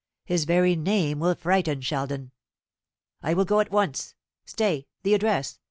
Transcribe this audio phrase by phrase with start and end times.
[0.25, 2.31] His very name will frighten Sheldon."
[3.21, 4.15] "I will go at once.
[4.47, 5.59] Stay the address!